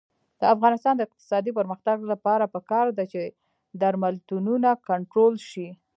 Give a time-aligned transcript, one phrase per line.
[0.39, 3.21] د افغانستان د اقتصادي پرمختګ لپاره پکار ده چې
[3.81, 5.67] درملتونونه کنټرول شي.